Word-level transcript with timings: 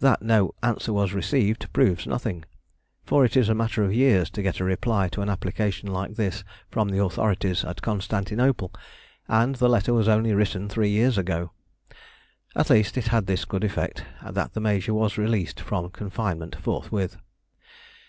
That 0.00 0.22
no 0.22 0.56
answer 0.60 0.92
was 0.92 1.12
received 1.12 1.72
proves 1.72 2.04
nothing; 2.04 2.44
for 3.04 3.24
it 3.24 3.36
is 3.36 3.48
a 3.48 3.54
matter 3.54 3.84
of 3.84 3.94
years 3.94 4.28
to 4.30 4.42
get 4.42 4.58
a 4.58 4.64
reply 4.64 5.08
to 5.10 5.20
an 5.22 5.28
application 5.28 5.92
like 5.92 6.16
this 6.16 6.42
from 6.68 6.88
the 6.88 7.00
authorities 7.00 7.64
at 7.64 7.80
Constantinople, 7.80 8.72
and 9.28 9.54
the 9.54 9.68
letter 9.68 9.94
was 9.94 10.08
only 10.08 10.34
written 10.34 10.68
three 10.68 10.88
years 10.90 11.16
ago. 11.16 11.52
At 12.56 12.70
least 12.70 12.98
it 12.98 13.06
had 13.14 13.26
this 13.28 13.44
good 13.44 13.62
effect, 13.62 14.04
that 14.28 14.52
the 14.52 14.60
major 14.60 14.92
was 14.94 15.16
released 15.16 15.60
from 15.60 15.90
confinement 15.90 16.56
forthwith. 16.56 17.16